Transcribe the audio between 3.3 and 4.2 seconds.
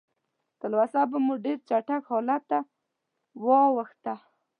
واوښته.